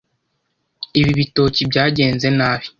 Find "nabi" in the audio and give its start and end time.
2.37-2.67